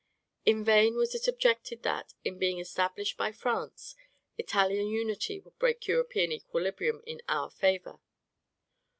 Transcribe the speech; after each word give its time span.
In 0.47 0.63
vain 0.65 0.95
was 0.95 1.13
it 1.13 1.27
objected 1.27 1.83
that, 1.83 2.15
in 2.23 2.39
being 2.39 2.57
established 2.59 3.17
by 3.17 3.31
France, 3.31 3.93
Italian 4.35 4.87
unity 4.87 5.39
would 5.39 5.59
break 5.59 5.85
European 5.87 6.31
equilibrium 6.31 7.03
in 7.05 7.21
our 7.29 7.51
favor. 7.51 7.99